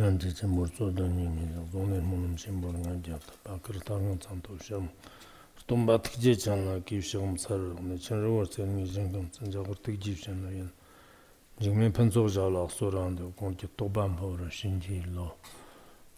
[0.00, 2.70] yāng chī chī mūr tsō dāng yīng yīng yāng dōng nē mū nōm shīng bō
[2.72, 4.88] rā ngā jā tā bā kar tā ngā tsāng tō shiā mū
[5.68, 8.46] tōng bā tīk jē chāng lā kī shiā mū tsā rā nē chāng rā wā
[8.48, 10.72] tsā ngī yīng kāng tsāng jā gōr tīk jī shiā nā yāng
[11.60, 14.48] jīng mē pān tsō jā lā sō rā ndō gōng kī tō bān pō rā
[14.48, 15.28] shīng jī lō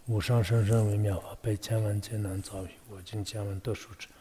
[0.07, 3.03] wū shāng shāng shāng wē miā fā bāi chāng wān chē nān tsā wī wā
[3.03, 4.15] jīng chāng wān tō shū chā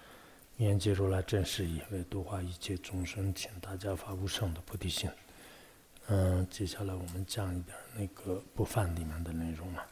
[0.58, 3.62] yāng jī rō lā chāng shī yī wē tō hua yī chē chōng shāng qiān
[3.62, 5.14] dā jā fā wū shāng dō pō tī xīn
[6.08, 9.86] 嗯，接下来我们讲一点那个不犯里面的内容了。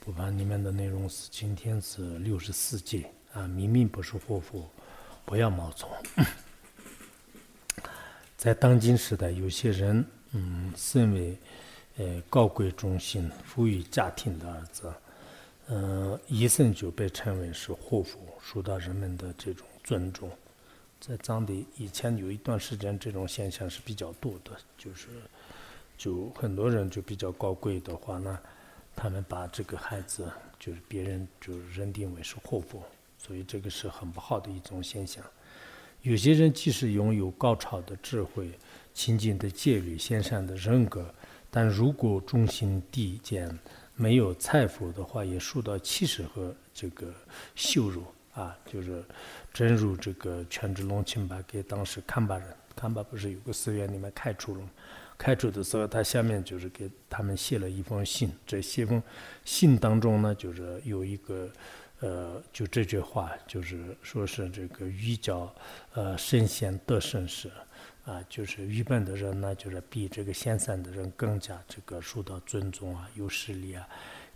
[0.00, 4.66] 不犯里面的内容是今天是六十四节啊，明明不是祸福，
[5.24, 5.88] 不要冒充。
[8.36, 11.38] 在当今时代，有些人嗯，身为
[11.96, 14.92] 呃高贵忠心、富裕家庭的儿子，
[15.68, 20.30] 嗯，一生就被称为是祸福，受到人们的这种尊重。
[21.06, 25.08] 在藏地以前有一段时间，这种现象是比较多的，就是。
[25.98, 28.38] 就很多人就比较高贵的话呢，
[28.96, 32.82] 他们把这个孩子就是别人就认定为是祸福，
[33.18, 35.22] 所以这个是很不好的一种现象。
[36.00, 38.50] 有些人即使拥有高超的智慧、
[38.92, 41.14] 清净的戒律、先善的人格，
[41.50, 43.56] 但如果中心地间
[43.94, 47.14] 没有财富的话，也受到歧视和这个
[47.54, 48.02] 羞辱
[48.34, 48.56] 啊。
[48.66, 49.02] 就是
[49.52, 52.46] 正如这个全智龙钦巴给当时堪巴人，
[52.76, 54.70] 堪巴不是有个寺院里面开除了吗？
[55.16, 58.32] 开除的时候，他下面就是给他们写了一封信。
[58.44, 59.00] 这写封
[59.44, 61.48] 信当中呢，就是有一个，
[62.00, 65.54] 呃，就这句话，就是说是这个愚教，
[65.92, 67.48] 呃，圣贤得圣时，
[68.04, 73.88] 啊，就是愚笨的人呢，就是比这个贤善的人更加这个受到尊重啊，有势力啊，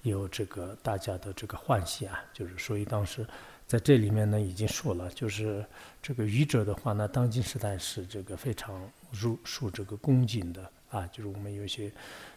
[0.03, 3.27] 有这个大家的这个欢喜啊，就是所以当时
[3.69, 5.65] 在这里面呢，已经说了，就是
[6.03, 8.83] 这个愚者的话呢，当今时代是这个非常。
[9.11, 11.91] 入受这个恭敬的啊，就是我们有些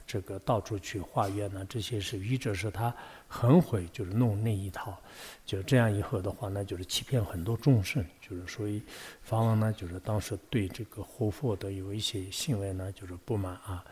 [0.08, 2.96] 这个到处去化缘呢，这些是愚者是他
[3.28, 4.98] 很会就是弄那一套，
[5.46, 8.82] 就这样以后的话呢，就是欺骗很多众生，就是所以
[9.22, 13.84] 法王呢，就是当时对这个活佛的有一些行为呢，就是不满啊，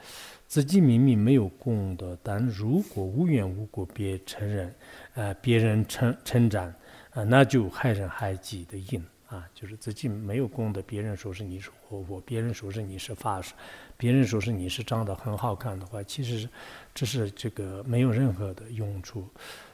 [0.48, 4.74] 自己明明没有功德，但如果无缘无故别承认，
[5.16, 6.74] 呃，别人称称赞，
[7.12, 9.04] 啊，那就害人害己的因。
[9.30, 13.54] 啊，就是自己没有功德，别人说是你是活佛，别人说是你是法师，
[13.96, 16.50] 别人说是你是长得很好看的话，其实
[16.96, 19.30] 这是这个没有任何的用处。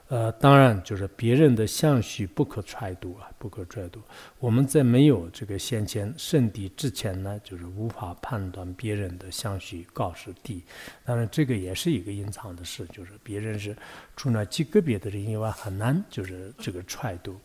[0.08, 4.00] 呃，当然就是别人的相续不可揣度啊，不可揣度。
[4.40, 10.62] 我们在没有这个先前圣地之前呢，就是无法判断别人的相续高是低。
[11.04, 13.76] 当然，这个也是一个隐藏的事，就是别人是
[14.16, 17.36] 除了极个别的人以外，很难就是这个揣度。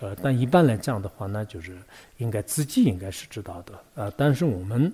[0.00, 1.78] 呃，但一般来讲的话呢，就是
[2.16, 3.78] 应该自己应该是知道的。
[3.94, 4.92] 呃，但是我们。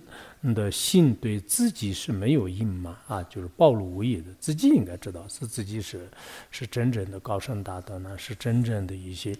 [0.52, 6.06] 的心对自己是没有隐瞒啊，就是暴露无遗的，自己应该知道是自己是
[6.50, 9.34] 是真正的高僧大德呢，是真正的一些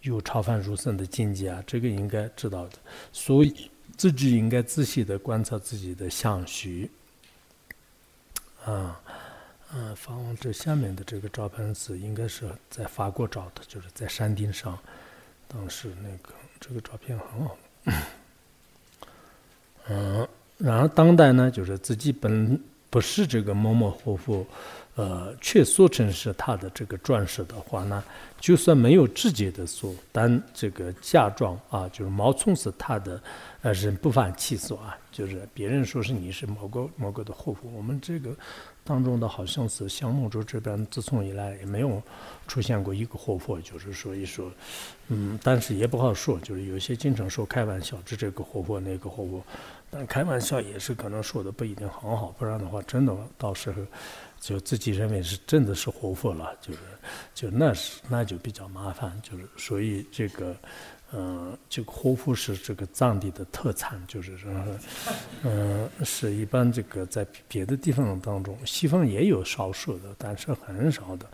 [0.00, 2.78] 有超凡入圣的境界啊，这个应该知道的，
[3.12, 6.90] 所以自己应该仔细的观察自己的相续。
[8.64, 9.00] 啊，
[9.72, 14.76] 嗯，放这下面的这个照片是应该是在法国照的，就是在山顶上，
[15.46, 17.56] 当时那个这个照片很好，
[19.88, 20.28] 嗯。
[20.60, 22.60] 然而，当代呢，就是自己本
[22.90, 24.46] 不是这个某某活佛，
[24.94, 28.04] 呃，却说成是他的这个转世的话呢，
[28.38, 33.18] 就算没有直接的说，但这个嫁妆啊，就是冒充是他的，
[33.62, 38.36] 呃，人不犯其所啊，就是别人说是你是某个某个的活佛，我们这个
[38.84, 42.02] 当中的好像是香木洲这边自从以来也没有
[42.46, 44.50] 出现过一个活佛，就是说一说，
[45.08, 49.42] 嗯，但是也不好说，就是有些经常说开玩笑，这这个活佛那个活佛。
[49.90, 53.82] 但开玩笑也是可能说的不一定很好，不然的话，真的到时候
[54.40, 56.78] 就自己认为是真的是活佛了，就是
[57.34, 60.56] 就那是那就比较麻烦，就是所以这个
[61.12, 64.48] 嗯，这个活佛是这个藏地的特产，就是说
[65.42, 71.26] 嗯，是一般这个在别的地方当中，西方也有少数的，但是很少的，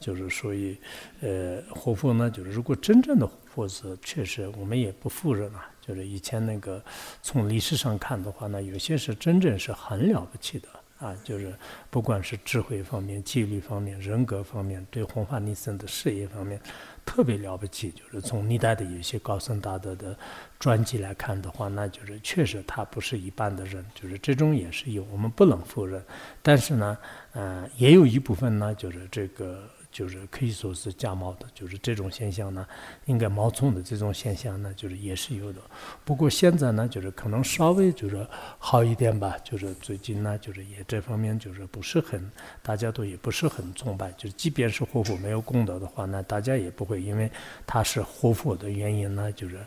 [0.00, 0.76] 就是所以
[1.20, 5.70] 呃，活佛呢，就是如果真正的活佛是，确实我们也不否认啊。
[5.90, 6.80] 就是以前那个，
[7.20, 10.68] 从历史上看的话呢，有些是真正是很了不起的
[11.00, 11.52] 啊，就是
[11.90, 16.60] 不管是智慧方面、纪律方面、人格方面，对弘法利生的事业方面
[17.04, 17.90] 特别了不起。
[17.90, 20.16] 就是从历代的有些高僧大德的
[20.60, 26.00] 传记来看的话，那就是确实他不是一般的人，就是这种也是有，我们不能否认。
[26.40, 26.96] 但是呢，
[27.32, 32.66] 呃，也有一部分呢，就是这个就是可以说是假冒的，就是这种现象呢，
[33.06, 35.60] 应该冒充的这种现象呢，就是也是有的。
[36.04, 38.26] 不过现在呢，就是可能稍微就是
[38.58, 42.30] 好一点吧，就是最近呢，就是也这方面就是不是很，
[42.62, 47.30] 大家都也不是很崇拜，就是即便是活佛没有功德的话，那大家也不会因为
[47.66, 49.58] 他是活佛的原因呢，就是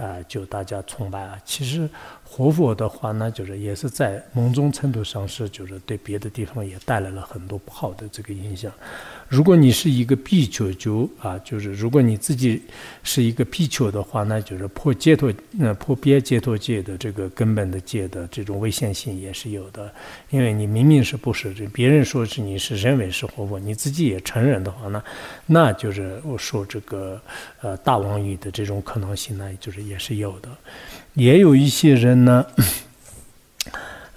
[0.00, 1.38] 啊，就大家崇拜啊。
[1.44, 1.88] 其实
[2.24, 8.72] 活佛的话呢，就是也是在某种程度上是就是对别的地方也带来了很多不好的这个影响。
[9.28, 12.62] 如果你是一个比丘，就啊，就是如果你自己
[13.04, 19.92] 是一个比丘的话，那就是破解脱，那破别解脱界的这个根本的界的这种危险性也是有的，
[20.30, 25.02] 因为你明明是不是这别人说是你是认为是活佛，你自己也承认的话呢，
[25.46, 27.20] 那就是我说这个
[27.60, 30.48] 呃大妄语的这种可能性呢，就是也是有的，
[31.14, 32.46] 也有一些人呢，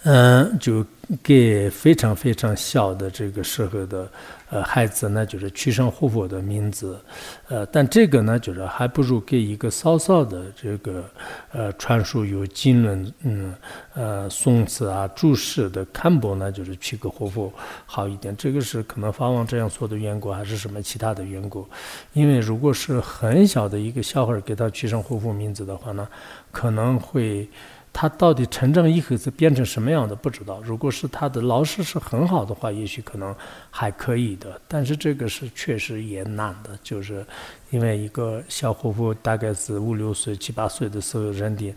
[0.04, 0.86] 嗯， 就
[1.24, 4.08] 给非常非常小的这个时候的。
[4.54, 7.04] 呃，孩子呢，就是取上活佛的名字，
[7.48, 11.04] 呃，但这个呢，就是还不如给一个稍稍的这个
[11.52, 13.56] 呃传输有经论，嗯，
[13.96, 17.52] 呃，宋词啊、注释的刊播呢，就是取个活佛
[17.88, 18.38] 好一点。
[18.38, 21.68] 这个是可能法王这样说的缘故，还是什么其他的缘故？
[22.14, 26.08] 因为如果是很小的一个小孩给他取上活佛名字的话呢，
[26.52, 27.50] 可能会。
[27.94, 30.60] 他到底成长以后是变成什么样的不知道。
[30.62, 33.34] 如果是他的老师是很好的话，也许可能
[33.70, 34.60] 还可以的。
[34.68, 37.24] 但是这个是确实也难的，就是
[37.70, 41.74] 因为一个小伙妇大概是五六岁、七八岁的时候认定。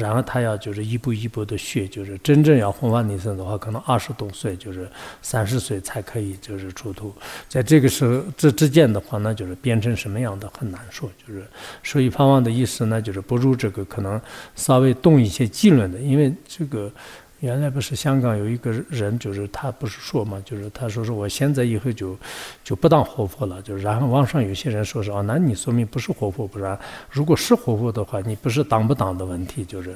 [0.00, 4.88] 然后他要就是一步一步的学，就是真正要弘法尼僧的话，可能二十多岁，就是
[5.22, 7.14] 三十岁才可以就是出土。
[7.48, 11.10] 在这个时候这之间的话，那就是变成什么样的很难说。
[11.26, 11.44] 就是
[11.82, 14.20] 所以方望的意思呢，就是不如这个可能
[14.56, 16.90] 稍微动一些技能的，因为这个。
[17.40, 22.14] 原来不是香港有一个人，就是他不是说嘛，就是他说是我现在以后就
[22.62, 26.78] 就不当活佛了，就是然后网上有些人说是哦，那你说明不是活佛，不然
[27.10, 29.94] 如果是活佛的话，你不是当不当的问题，就是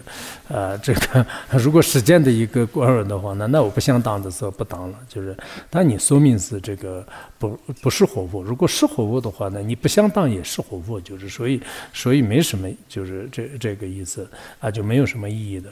[0.49, 5.37] 呃这个如果时间的一个过儿的话，那那我不想当的时候不当了，就是
[5.69, 7.07] 但你说明是这个
[7.39, 7.51] 不
[7.83, 11.61] 不是活佛，如果是活佛的话呢，你不想当也是活佛，就是所以
[11.93, 14.27] 所以没什么，就是这这个意思
[14.61, 15.71] 啊，就没有什么意义的，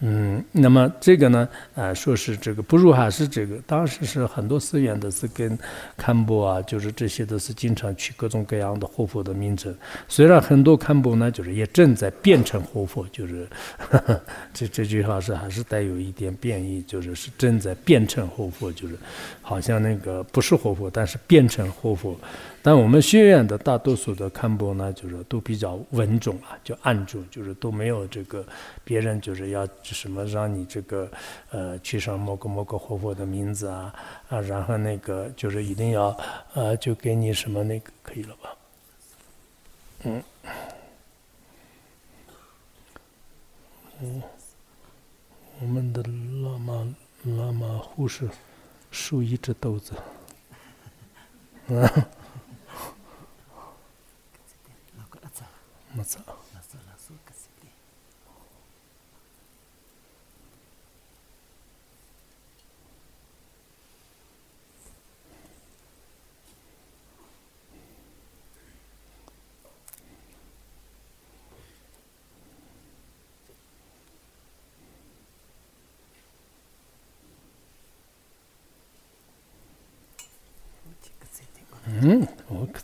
[0.00, 1.13] 嗯，那么这。
[1.14, 5.56] 这个呢，啊，说是这个不如还是这个，当时是很多寺院都是跟
[5.96, 9.72] 堪布啊，就是这些都是经常取各种各样的活佛的名称。
[10.08, 13.46] 虽然很多堪布呢，就是也正在变成活佛，就是
[14.52, 18.96] 这这句话是还是带有一点变异，就是是正在变成活佛，就是
[19.40, 22.18] 好像那个不是活佛，但是变成活佛。
[22.60, 28.42] 但我们学院的大多数的堪布呢，就是都比较稳重啊，就按住，就是都没有这个
[28.82, 31.03] 别人就是要什么让你这个
[31.50, 33.94] 呃取上某个某个活佛的名字啊
[34.28, 36.16] 啊，然后那个就是一定要
[36.54, 38.56] 呃就给你什么那个可以了吧？
[40.04, 40.22] 嗯，
[44.00, 44.22] 嗯，
[45.60, 46.94] 我们的喇嘛
[47.26, 48.28] 喇嘛护士
[48.90, 49.94] 竖一只豆子，
[51.68, 51.88] 嗯。
[55.96, 56.20] 没错。
[82.06, 82.82] 嗯，我可。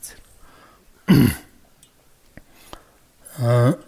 [3.39, 3.79] 嗯，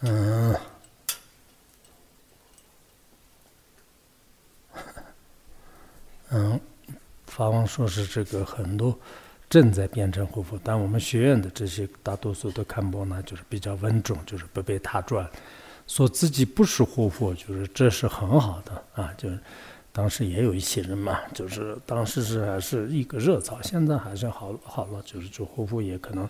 [0.00, 0.54] 嗯，
[6.28, 6.60] 嗯，
[7.26, 8.98] 法王说是这个很多
[9.48, 15.26] 正在变成活佛，但我们学院的这些大多数的看波呢，就是比较稳重，就是不被他转，
[15.86, 19.10] 说自己不是活佛，就是这是很好的啊。
[19.16, 19.38] 就是
[19.92, 26.28] 当时也有一些人嘛，就是当时是还是一个热潮，现在还是好好了，就是做活佛也可能。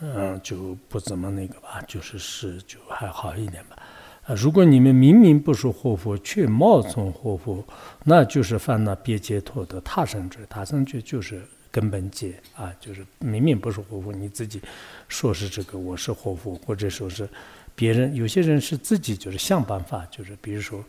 [0.00, 3.78] 嗯，就不怎么那个吧，就是是就还好一点吧。
[4.26, 7.64] 啊，如果你们明明不是活佛，却冒充活佛，
[8.04, 10.44] 那就是犯了别解脱的他生罪。
[10.50, 14.60] 他生罪就是根本戒啊，就是明明不是活佛，你自己
[15.08, 17.26] 说是这个我是活佛，或者说是
[17.74, 20.84] 别人，有些人是自己就是想办法，就是比如说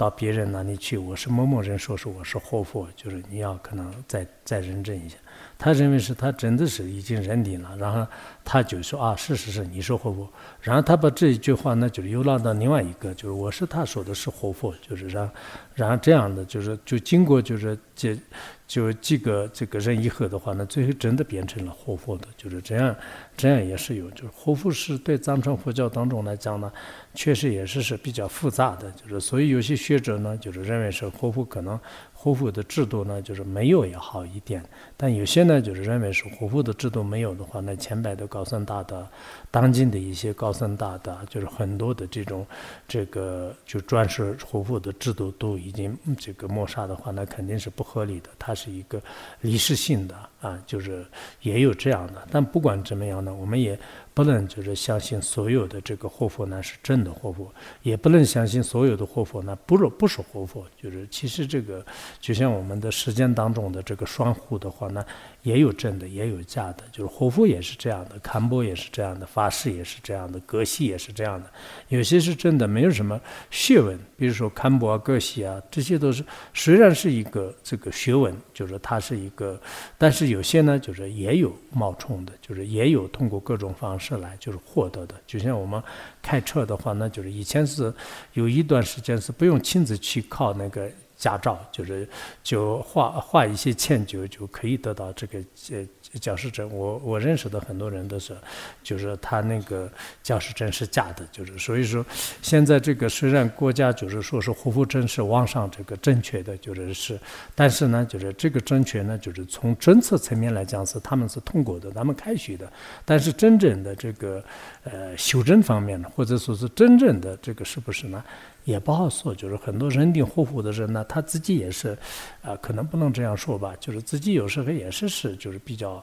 [0.00, 5.18] 到别人那里去，我是某某人，说是我是活佛，就是你要可能再再认证一下。
[5.62, 8.10] 他认为是他真的是已经认定了，然后
[8.42, 10.26] 他就说啊，是是是，你说活佛，
[10.62, 15.30] 然后他把这一句话呢，就是又拉到另外一个，就是我是他说的是活佛，就是让，
[15.74, 18.18] 然后这样的就是就经过就是这
[18.66, 22.96] 就几个这个人以后的话呢，最后真的变成了活佛的，就是这样，
[23.36, 26.72] 这样也是有，就是活佛是对藏传佛教当中来讲呢，
[27.12, 31.78] 确实也是是比较复杂的，就是所以有些学者呢，就是认为是活佛可能。
[32.22, 34.62] 活佛的制度呢，就是没有也好一点，
[34.94, 39.08] 但有些呢，就是认为是活佛的制度没有的话，那前百的高僧大德，
[39.50, 42.46] 当今的一些高僧大德，就是很多的这种
[42.86, 49.00] 这个就专设活佛的制度都已经这个抹杀的话，那肯定是不合理的，它是一个
[49.40, 51.02] 历史性的啊，就是
[51.40, 52.28] 也有这样的。
[52.30, 53.78] 但不管怎么样呢，我们也。
[54.22, 57.50] 不能就是相信所有的这个活佛呢是真的活佛，
[57.80, 60.66] 也不能相信所有的活佛呢不是不是活佛。
[60.76, 61.82] 就是其实这个
[62.20, 65.02] 就像我们的时间当中的这个双护的话呢。
[65.42, 71.50] 也有真的，也有假的，就是活佛也是这样的，堪波也是这样的，法师也是这样的，格西也是这样的。
[71.88, 73.18] 有些是真的，没有什么
[73.50, 76.22] 学问，比如说堪波啊、格西啊，这些都是
[76.52, 79.58] 虽然是一个这个学问，就是它是一个，
[79.96, 85.14] 但是有些呢，就是也有冒充的，就是也有通过各种方式来就是获得的。
[85.26, 85.82] 就像我们
[86.20, 87.90] 开车的话，那就是以前是
[88.34, 90.86] 有一段时间是不用亲自去靠那个。
[91.20, 92.08] 驾照就是
[92.42, 95.38] 就画画一些钱就就可以得到这个
[95.70, 95.86] 呃
[96.18, 96.68] 教师证。
[96.74, 98.34] 我我认识的很多人都是，
[98.82, 99.88] 就是他那个
[100.22, 102.04] 教师证是假的，就是所以说
[102.40, 107.20] 现在这个虽然国家就是说是护肤证是网上这个正确的，就是是，
[107.54, 112.72] 但是呢就是这个正确呢就是从政策层面来讲是他们是通过的，他们开许的，
[113.04, 114.42] 但是真正的这个
[114.84, 118.24] 呃修正方面呢，或者说是真正的这个是不是呢？
[118.64, 121.96] 也不好说，就是很多人定护肤的人呢，他自己也是，
[122.42, 126.02] 啊，可能不能这样说吧，就是自己有时候也是是，就是比较，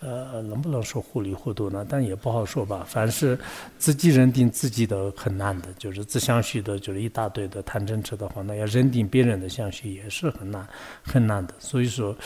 [0.00, 1.86] 呃，能不能说糊里糊涂呢？
[1.88, 2.84] 但也不好说吧。
[2.88, 3.38] 凡是
[3.78, 10.66] 自己认定自己的很难的，就是自相续的，就是一大堆的谈真痴的话，那要认定别人的相许也是很难
[11.02, 11.54] 很难的。
[11.58, 12.16] 所以说。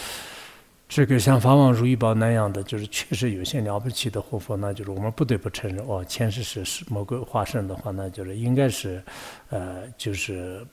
[0.89, 9.03] 这个像法王如意宝那样的，就是确实有些了不起的活佛，那就是我们不得不承认，哦，前世是是某个化身的话，那就是应该是，
[9.51, 10.67] 呃，就是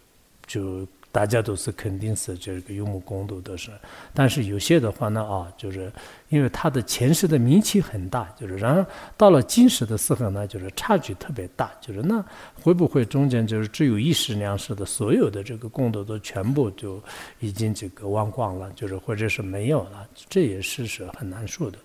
[0.45, 0.87] 就。
[1.13, 3.69] 大家都是肯定是这个有目共睹的是，
[4.15, 5.93] 但是有些的话呢啊，就是
[6.29, 8.83] 因为他的前世的名气很大，就是然而
[9.15, 12.25] 到了今世的时候呢，就是差距特别大，就是那
[12.59, 16.99] 会不会中间就是只有一世两世的所有的这个功德都全部就
[17.39, 21.77] 已经这个忘光了，就是或者是没有了，这也是是很难说的。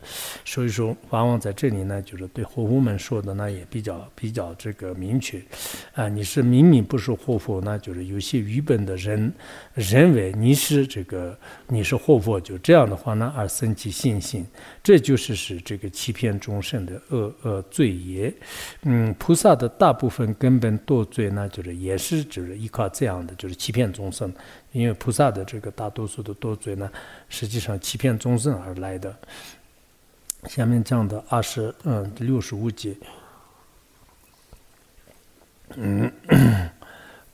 [0.47, 5.38] 所以说，往往在这里呢，就是对活佛们说的呢也比较比较这个明确，
[5.92, 9.17] 啊，你是明明不是活佛，那就是有些愚笨的人。
[9.75, 14.46] 认为你是这个，你是活佛，就这样的话呢，而生起信心，
[14.82, 18.32] 这就是是这个欺骗众生的恶恶罪业。
[18.82, 24.32] 嗯，菩萨的大部分根本堕罪呢，就是也是就是依靠这样的，就是欺骗众生。
[24.72, 26.90] 因为菩萨的这个大多数的堕罪呢，
[27.28, 29.16] 实际上欺骗众生而来的。
[30.48, 32.96] 下面讲的二十嗯六十五节，
[35.76, 36.12] 嗯。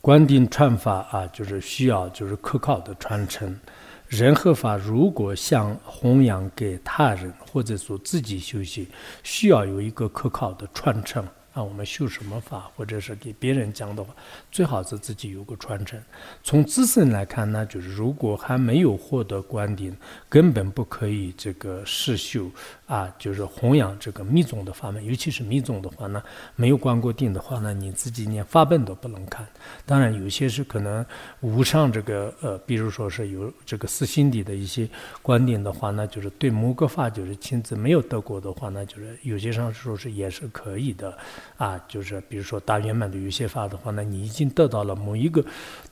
[0.05, 3.59] 观定传法啊，就是需要就是可靠的传承。
[4.07, 8.85] 人和法如果想弘扬给他人，或者说自己修行，
[9.23, 11.27] 需要有一个可靠的传承。
[11.55, 14.13] 啊，我们修什么法，或者是给别人讲的话，
[14.51, 15.97] 最好是自己有个传承。
[16.43, 19.95] 从自身来看呢，就是如果还没有获得观顶，
[20.27, 22.51] 根本不可以这个实修
[22.87, 25.03] 啊，就是弘扬这个密宗的法门。
[25.05, 26.21] 尤其是密宗的话呢，
[26.57, 29.47] 没有观过定的话呢，你自己连法本都不能看。
[29.85, 31.05] 当然，有些是可能
[31.39, 34.85] 无上这个呃，比如说是有这个私心底的一些
[35.21, 41.17] 观点的话呢，就是对某个法就是亲自没有得过的话呢，就是有些上说是也是可以的。
[41.57, 45.43] 啊，就是比如说大圆满的有些法的话，呢你已经得到了某一个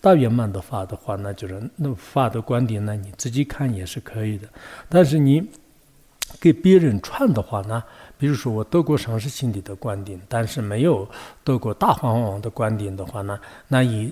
[0.01, 4.47] 大圆满的法的话，那就是那法的观点呢，你自己看也是可以的。
[4.89, 5.45] 但是你
[6.39, 7.83] 给别人传的话呢，
[8.17, 11.07] 比如说我得过上师心理的观点，但是没有
[11.43, 14.11] 得过大黄王的观点的话呢，那以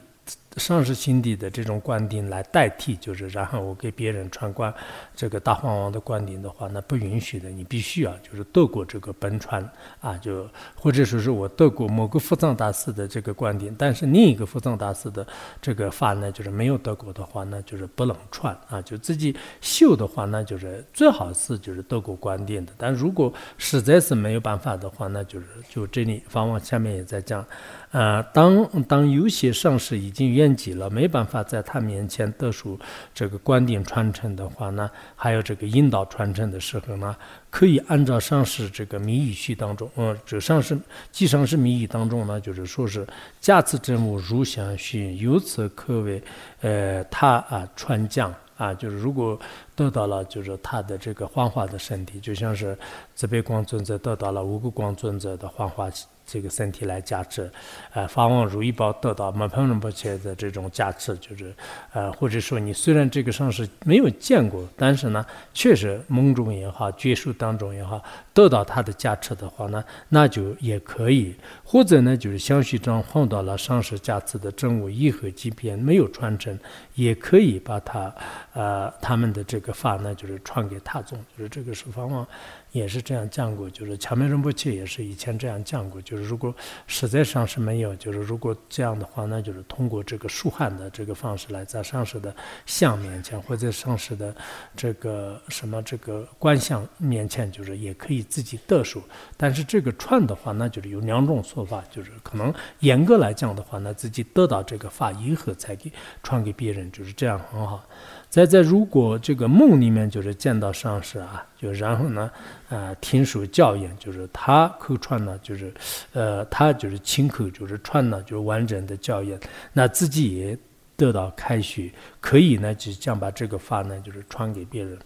[0.57, 4.73] 上师心底的这种观点来代替，就是然后我给别人传观
[5.15, 7.49] 这个大皇王的观点的话，那不允许的。
[7.49, 9.67] 你必须要就是得过这个本传
[10.01, 15.25] 啊，就或者说是我得过某个佛藏大师的这个观点，但是另一个佛藏大师的
[15.61, 18.81] 这个法呢，就是没有得过的话，那就是不能传啊。
[18.81, 22.73] 就自己修的话，那就是最好是就是得过观点的。
[22.77, 27.45] 但如果实在是没有办法的话，那就是就这里方往下面也在讲。
[27.91, 32.77] 啊，当当有些上师已经圆寂了，没办法在他面前得出
[33.13, 37.15] 这个观点传承的话呢，还有这个引导传承的时候呢，
[37.49, 40.77] 可以按照上师这个密语序当中，嗯，这上师
[41.11, 43.07] 即上师密语当中呢，就是说是
[43.39, 46.21] 驾此真物如相续，由此可为
[46.61, 48.33] 呃他啊传讲。
[48.57, 49.39] 啊，就是如果
[49.75, 52.77] 得到了，就是他的这个幻化的身体，就像是
[53.15, 55.89] 慈悲光尊者得到了五个光尊者的幻化。
[56.31, 57.51] 这个身体来加持，
[57.91, 61.53] 呃，法王如意宝得到摩盘仁波切的这种加持，就是，
[61.91, 68.01] 呃，或者说你虽然这个上师没有见过，但是呢，确实梦中也好，觉术当中也好，
[68.33, 71.35] 得到他的加持的话呢，那就也可以，
[71.65, 76.57] 或者呢，就是相续中碰到了上师加持的真物一和即便没有传承，
[76.95, 78.15] 也可以把他，
[78.53, 82.25] 呃，他们的这个法呢，就是传给他众，就是这个是法王。
[82.71, 86.53] 也是这样讲过，就是前面仁波切也是以前这样讲过，就是如果
[86.87, 92.33] 实在上是没有，就是如果这样的话，那就是通过这个疏汉的这个方式来在上师的
[92.65, 94.33] 像面前，或者上师的
[94.75, 99.03] 这个什么这个观相面前，就是也可以自己得数。
[99.35, 105.91] 但是这个传的话，那就是有两种说法，就是可能严格来讲的话，那自己得到这个法以后才给
[106.23, 107.85] 传给别人，就是这样很好。
[108.29, 112.31] 再在如果这个梦里面就是见到上师啊，就然后呢，
[112.69, 115.71] 啊，听说教言，就是他口传呢，就是，
[116.13, 119.39] 呃，他就是亲口就是传呢，就是完整的教言，
[119.71, 120.57] 那自己也
[120.97, 124.97] 得到开许，可以呢，就将把这个法呢，就是传给别人。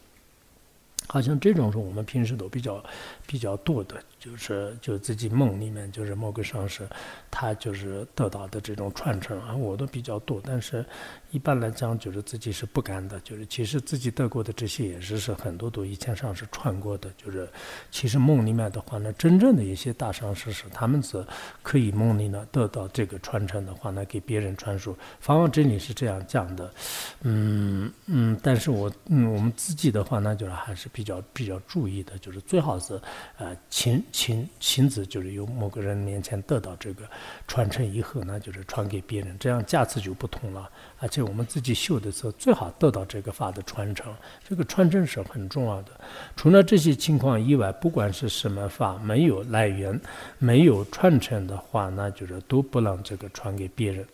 [1.08, 2.84] 好像这种是我们平时都比较
[3.26, 3.96] 比较多的。
[4.18, 6.90] 就是就自己梦里面就是某个上师，
[7.30, 10.42] 他就是得到的这种传承啊，我都比较多。
[10.44, 10.84] 但是
[11.30, 13.20] 一般来讲，就是自己是不敢的。
[13.20, 17.12] 就是其实自己得过的这些也是是很多都以前上师传过的。
[17.24, 17.48] 就是
[17.92, 21.24] 其实梦里面的话呢，真正的一些大上师是他们是
[21.62, 24.98] 可以梦里呢得到这个传承的话呢，给别人传输。
[25.20, 26.74] 方王真理是这样讲的，
[27.22, 28.36] 嗯嗯。
[28.42, 33.00] 但是我嗯我们自己的话呢，就是还是比较比较注意的，就是最好是
[33.38, 34.04] 呃亲。
[34.12, 37.04] 亲亲自就是由某个人面前得到这个
[37.48, 40.70] 传承以后呢，就是传给别人，这样价值就不同了。
[41.00, 44.14] 而且我们自己修的时候，最好得到这个法的传承，
[44.48, 45.92] 这个传承是很重要的。
[46.36, 50.00] 除了这些情况以外，不管是什么法，没有来源、
[50.40, 54.06] 没有传承的话，那就是都不能这个传给别人。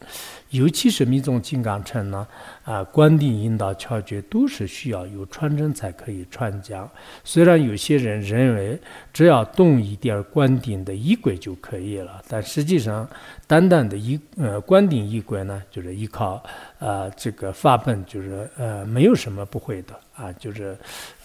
[0.49, 2.27] 尤其是密宗金刚乘呢，
[2.63, 6.89] 啊，观定引导窍诀都是需要有传承才可以传讲。
[7.23, 8.77] 虽然有些人认为
[9.13, 13.07] 只要动一点关顶的衣柜就可以了，但实际上。
[13.47, 16.41] 单单的衣呃关顶衣柜呢，就是依靠
[16.79, 20.75] 呃这个法本，就是呃没有什么不会的啊，就是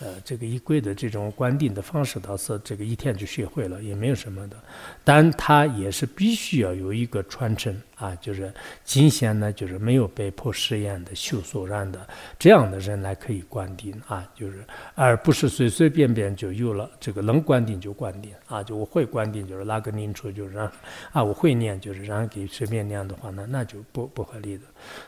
[0.00, 4.56] 呃这个一轨的这种观定的方式倒是这个一天就学会了，也没有什么的。
[5.02, 8.52] 但他也是必须要有一个传承啊，就是
[8.84, 12.06] 今先呢就是没有被迫实验的修所然的
[12.38, 20.70] 这样的人来可以观定啊，就是而不是随随便便就有了这个能观定就观定啊，就我会观定就是拉个念出就是让
[21.12, 22.26] 啊我会念就是让。
[22.28, 24.64] 给随便念的话呢，那就不不合理的。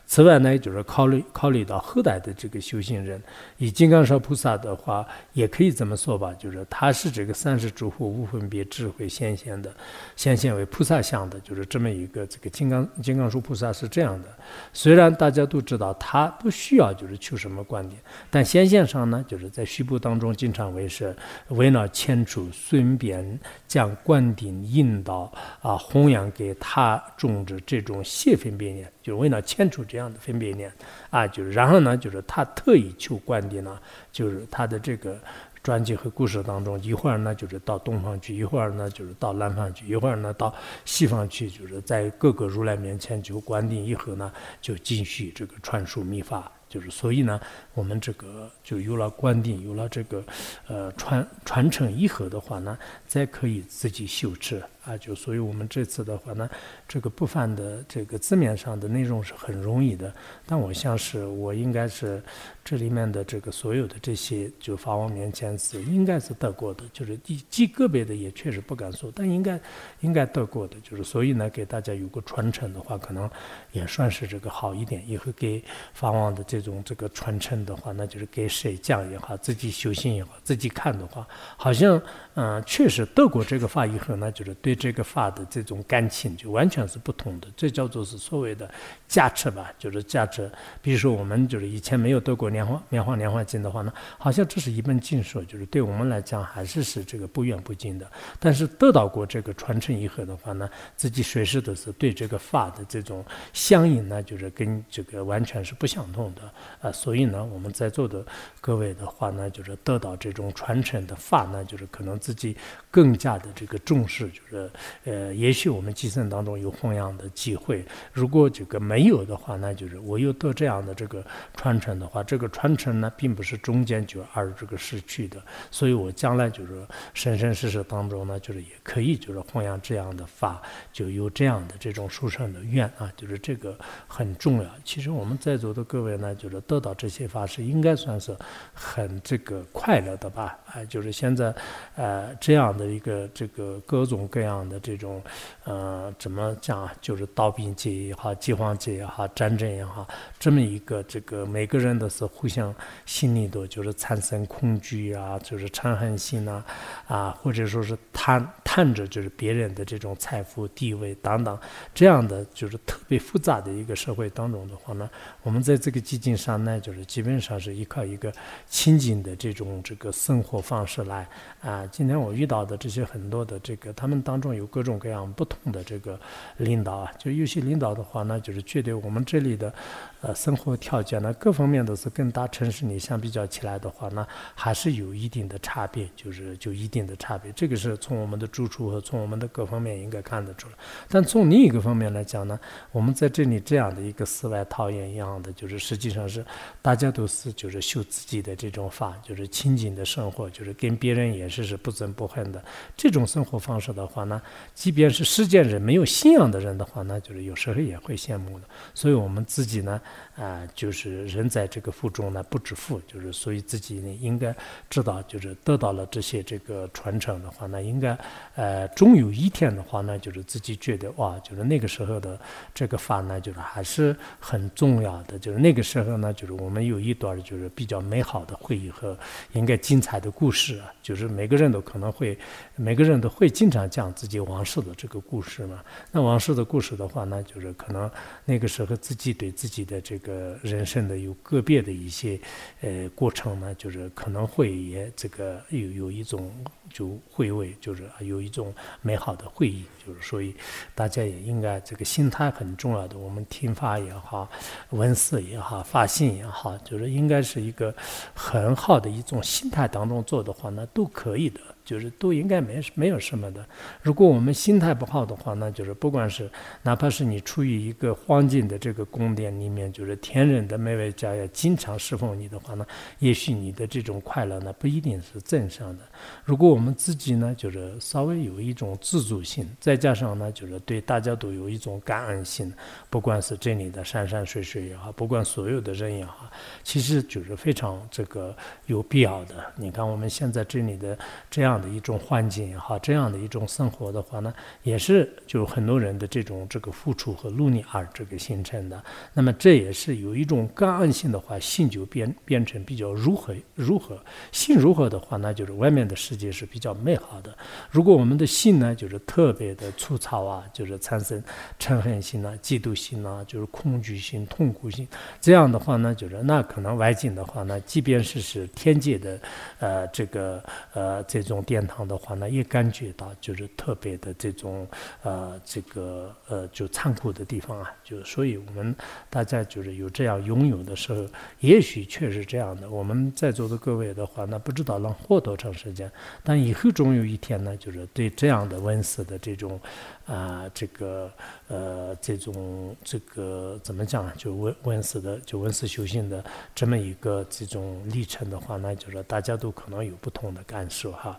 [0.07, 3.21] 此外呢，就是考虑考虑到后代的这个修行人，
[3.69, 9.71] 以金刚烧菩萨的话，也可以这么说吧，就是他是这个三世诸佛无分别智慧显现的，
[10.17, 14.29] 显现为菩萨相的，就是这么一个这个金刚金刚树菩萨是这样的。
[14.73, 18.01] 虽然大家都知道他不需要就是求什么观点，
[18.31, 21.15] 但显现上呢，就是在虚部当中经常为是
[21.49, 28.91] 为了迁出，顺便将观点引导啊弘扬给他种植这种谢分别念。
[29.09, 30.71] 就为了牵出这样的分别念
[31.09, 33.81] 啊，就是然后呢，就是他特意求观点呢，
[34.13, 35.17] 就是他的这个
[35.63, 46.53] 专辑和故事当中，一会儿呢就是到东方去，一会儿呢就是到南方去，一会儿呢到西方去，就是在各个如来面前求观定以后呢，就继续这个传授秘法。
[46.69, 47.41] 就是所以呢，
[47.75, 50.23] 我们这个就有了观定，有了这个
[50.67, 54.63] 呃传传承以后的话呢，再可以自己修持。
[54.85, 56.49] 啊，就所以我们这次的话呢，
[56.87, 60.11] 这个部分的这个字面上的内容是很容易的，
[60.47, 62.23] 但我像是我应该是
[62.65, 67.19] 这里面的这个所有的这些就法王面前是应该是得过的，就是
[67.51, 69.61] 极个别的也确实不敢说，但应该
[70.01, 73.31] 应该得过的，就是所以呢，给大家有个传承的话，可能
[73.73, 75.07] 也算是这个好一点。
[75.07, 82.01] 以后给法王的这这种这个传承的话，那就是给谁讲也好，自己修行也好，自己看的话，好像
[82.35, 84.79] 嗯，确实得过这个法以后呢，就是对。
[84.79, 88.71] 这个法的这种感情就完全是不同的，这叫做是所谓的
[89.09, 90.49] 加持吧，就是加持。
[90.81, 98.09] 比如说我们就是以前没有得过《莲花莲花莲花经》的话呢，好像这是一本经书，就是对我们来讲还是是这个不远不近的。
[98.39, 106.48] 但是得到过这个传承以后的话呢，自己随时都是对这个法的这种相应呢，就是跟这个完全是不相同的
[106.81, 108.25] 啊，所以呢，我们在座的
[108.61, 112.57] 各位的话呢，就是得到这种传承的法呢，就是可能自己
[112.91, 114.71] 更加的这个重视，就是
[115.05, 130.61] 呃，也许我们计生当中有弘扬的机会，如果这个没有的话，那就是我又得这样的这个传承的话，这个传承呢，并不是中间就而这个失去的，所以我将来就是生生世世当中呢，就是也可以就是弘扬这样的法，
[130.93, 134.71] 就有这样的这种殊胜的愿啊，就是这个很重要。
[134.85, 138.35] 其实我们在座的各位呢，就是得到这些法是应该算是
[138.73, 140.57] 很这个快乐的吧？
[140.73, 141.55] 啊，就是现在
[141.97, 145.21] 呃这样的一个这个各种各样的这种
[145.65, 150.07] 呃怎么讲，就是刀兵劫也好，饥荒劫也好，战争也好，
[150.39, 152.75] 这么一个这个每个人都是互相
[153.05, 156.63] 心里头就是产生恐惧啊，就是嗔恨心呐，
[157.07, 161.59] 啊，或者说是贪贪着就是别人的这种财富地位等等，
[161.95, 165.09] 这样的就是特别复杂的一个社会当中的话呢，
[165.43, 168.33] 我们在这个基金上呢，就是基本上是依靠一个
[168.67, 171.29] 清净的这种这个生活方式来
[171.61, 171.87] 啊。
[171.87, 176.19] 今天我遇到的这些很多的这个，他们当中有各种各样不同的这个
[176.57, 179.73] 领导啊，就有些领导的话呢，就是觉得我们这里的。
[180.21, 187.53] 呃，生活条件呢，各方面都是跟大城市里相比较起来的话呢，还是有一定的差别，就是就一定的差别。
[187.53, 190.75] 这个是从我们的住处和从我们的各方面应该看得出来。
[191.09, 192.59] 但从另一个方面来讲呢，
[192.91, 196.43] 我们在这里这样的一个世外桃源一样的，就是实际上是
[196.81, 202.65] 大家都是就是修自己的这种法，就是清净的生活，就是跟别人也是是不憎不恨的
[202.97, 204.41] 这种生活方式的话呢，
[204.75, 208.65] 即便是世间人没有信仰的人的话呢，就是有时候也会羡慕的。
[208.95, 210.01] 所以我们自己呢。
[210.39, 214.55] 啊，就是人在这个福中呢，不知福，就是所以自己呢应该
[214.89, 218.17] 知道，就是得到了这些这个传承的话，呢应该
[218.55, 222.39] 呃，终有一天的话呢，就是自己觉得哇，就是那个时候的
[222.73, 229.19] 这个法呢，就是还是很重要的，就是那个时候呢，就是我们有一段就是比较美好的回忆和
[229.55, 232.39] 应该精彩的故事，就是每个人都可能会，
[232.77, 235.83] 每个人都会经常讲自己往事的这个故事嘛。
[236.13, 238.09] 那往事的故事的话呢，就是可能
[238.45, 240.17] 那个时候自己对自己的这。
[240.19, 242.39] 个人生的有个别的一些
[242.81, 246.53] 呃过程呢，就是可能会也这个有有一种
[246.91, 250.55] 就会为，就是有一种美好的回忆，就是所以
[250.95, 253.19] 大家也应该这个心态很重要的。
[253.19, 254.49] 我们听法也好，
[254.91, 257.95] 文字也好，发信也好，就是应该是一个
[258.35, 261.61] 很好的一种心态当中做的话，那都可以的。
[261.89, 263.67] 就是都应该没没有什么的。
[264.03, 266.47] 如果我们心态不好的话，那就是不管是
[266.83, 272.87] 哪怕是你处于一个黄金的这个宫殿里面，就是天人的每位家要经常侍奉你的话呢，
[273.21, 276.03] 也许你的这种快乐呢不一定是正向的。
[276.45, 282.71] 如果我们自己呢，就是稍微有一种自主性，再加上呢，就是对大家都有一种感恩心，
[283.09, 286.51] 不管是这里的山山水水也好，不管所有的人也好，
[286.83, 289.55] 其实就是非常这个有必要的。
[289.75, 291.78] 你看我们现在这里的这样。
[291.81, 299.03] 的一种环境也好，这样的一种生活的话呢，也是就很多人的这种这个付出和努力而这个形成的。
[299.33, 304.19] 那么这也是有一种感恩性的话，心就变变成比较如何如何，
[304.51, 307.57] 心如何的话，那就是外面的世界是比较美好的。
[307.91, 311.43] 如果我们的心呢，就是特别的粗糙啊，就是产生
[311.79, 315.07] 嗔恨心啊、嫉妒心啊，就是恐惧心、痛苦心，
[315.41, 319.39] 这样的话呢，就是那可能外境的话呢，即便是是天界的
[319.79, 320.63] 呃这个
[320.95, 321.63] 呃这种。
[321.69, 324.89] 殿堂的话呢，也感觉到就是特别的这种
[325.23, 328.97] 呃，这个呃，就残酷的地方啊，就所以我们
[329.29, 331.27] 大家就是有这样拥有的时候，
[331.61, 332.89] 也许确实这样的。
[332.89, 336.11] 我们在座的各位的话，呢不知道能活多长时间，
[336.43, 339.79] 但以后总有一天呢，就是对这样的温室的这种
[340.25, 341.31] 啊，这个
[341.69, 346.43] 呃，这种这个怎么讲，就文文思的，就文思修行的
[346.75, 351.39] 这么一个这种历程的话，那就是大家都可能有不同的感受哈。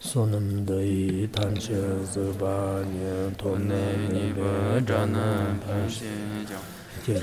[0.00, 1.74] so nam dai tan che
[2.06, 3.02] zu ba ni
[3.36, 6.06] to ne ni ba zha na pa xie
[6.46, 6.62] jiao
[7.04, 7.18] jie